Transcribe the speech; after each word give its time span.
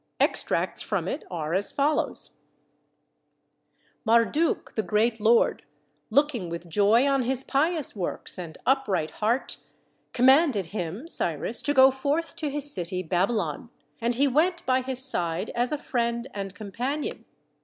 Extracts 0.19 0.81
from 0.81 1.07
it 1.07 1.23
are 1.29 1.53
as 1.53 1.71
follows: 1.71 2.37
Marduk, 4.03 4.73
the 4.73 4.81
great 4.81 5.19
lord, 5.19 5.61
looking 6.09 6.49
with 6.49 6.67
joy 6.67 7.07
on 7.07 7.21
his 7.21 7.43
pious 7.43 7.95
works 7.95 8.39
and 8.39 8.57
upright 8.65 9.11
heart, 9.21 9.57
commanded 10.11 10.65
him 10.67 11.07
[Cyrus] 11.07 11.61
to 11.61 11.75
go 11.75 11.91
forth 11.91 12.35
to 12.37 12.49
his 12.49 12.73
city 12.73 13.03
Babylon, 13.03 13.69
and 13.99 14.15
he 14.15 14.27
went 14.27 14.65
by 14.65 14.81
his 14.81 15.03
side 15.05 15.51
as 15.51 15.71
a 15.71 15.77
friend 15.77 16.27
and 16.33 16.55
companion. 16.55 17.25